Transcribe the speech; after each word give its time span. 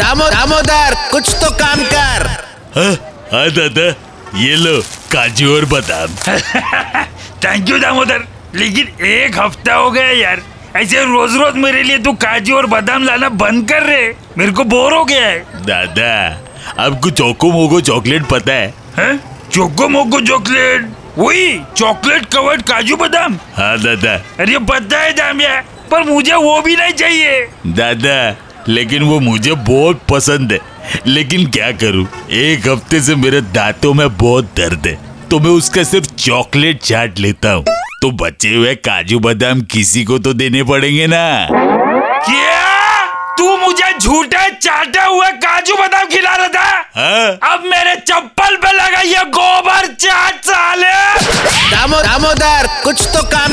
दामो 0.00 0.28
दामोदर 0.30 0.94
कुछ 1.10 1.30
तो 1.40 1.50
काम 1.56 1.82
कर। 1.84 2.26
हाँ 2.76 2.92
हाँ 3.32 3.48
दादा 3.50 3.86
ये 4.38 4.54
लो 4.56 4.80
काजू 5.12 5.54
और 5.54 5.64
बादाम। 5.64 6.14
Thank 7.44 7.70
you 7.70 7.78
Damodar. 7.78 8.24
लेकिन 8.54 9.04
एक 9.06 9.38
हफ़्ता 9.38 9.74
हो 9.74 9.90
गया 9.90 10.10
यार। 10.10 10.42
ऐसे 10.76 11.04
रोज 11.04 11.36
रोज 11.36 11.56
मेरे 11.56 11.82
लिए 11.82 11.98
तू 11.98 12.12
काजू 12.24 12.56
और 12.56 12.66
बादाम 12.66 13.04
लाना 13.04 13.28
बंद 13.44 13.68
कर 13.68 13.82
रहे 13.82 14.08
मेरे 14.38 14.52
को 14.52 14.64
बोर 14.64 14.94
हो 14.94 15.04
गया 15.04 15.26
है। 15.26 15.38
दादा 15.66 16.12
आपको 16.84 17.10
चौको 17.12 17.50
मोगो 17.52 17.80
चॉकलेट 17.80 18.26
पता 18.28 18.52
है? 18.52 18.74
हैं? 18.98 19.20
चोको 19.52 19.88
मोको 19.88 20.20
चॉकलेट? 20.20 20.90
वही 21.18 21.58
चॉकलेट 21.76 22.24
कवर्ड 22.34 22.62
काजू 22.62 22.96
बादाम। 22.96 23.38
हाँ 23.56 23.76
दादा। 23.78 24.14
अरे 24.40 24.58
पता 24.68 24.98
है 24.98 25.12
दामिया 25.16 25.60
पर 25.90 26.02
मुझे 26.10 26.34
वो 26.34 26.60
भी 26.62 26.76
नहीं 26.76 26.92
चाहिए। 26.94 27.40
दादा 27.66 28.20
लेकिन 28.68 29.02
वो 29.02 29.18
मुझे 29.20 29.52
बहुत 29.52 30.00
पसंद 30.10 30.52
है। 30.52 30.58
लेकिन 31.06 31.46
क्या 31.46 31.70
करूँ? 31.72 32.06
एक 32.30 32.68
हफ़्ते 32.68 33.00
से 33.00 33.14
मेरे 33.14 33.40
दांतों 33.40 33.94
में 33.94 34.08
बहुत 34.16 34.44
दर्द 34.56 34.86
है। 34.86 34.98
तो 35.30 35.38
मैं 35.38 35.50
उसका 35.50 35.82
सिर्फ़ 35.84 36.06
चॉकलेट 36.14 36.82
चाट 36.82 37.18
लेता 37.18 37.52
हूँ। 37.52 37.64
तो 38.02 38.10
बचे 38.10 38.54
हुए 38.54 38.74
काजू 38.74 39.18
बादाम 39.18 39.60
किसी 39.60 40.04
को 40.04 40.18
तो 40.18 40.32
देने 40.32 40.62
पड़ेंगे 40.62 41.06
ना। 41.06 41.48
क्या? 42.24 43.06
तू 43.38 43.56
मुझे 43.56 43.92
झूठे 43.98 44.48
चाटे 44.50 45.00
हुए 45.00 45.30
काजू 45.42 45.74
बादाम 45.74 46.08
खिला 46.08 46.34
रहा 46.36 46.48
था? 46.48 46.68
हाँ। 46.96 47.54
अब 47.54 47.64
मेरे 47.64 47.94
चप्पल 48.00 48.56
पे 48.56 48.72
लगा 48.72 49.00
ये 49.00 49.24
गोबर 49.30 49.86
चाट 49.94 50.44
साले। 50.44 50.92
दामो 51.70 52.02
दामोदर 52.02 52.66
कुछ 52.84 53.06
तो 53.06 53.22
काम 53.22 53.49